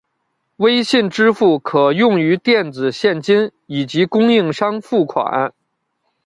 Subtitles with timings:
[0.55, 5.53] 微信支付可用于电子现金以及供应商付款。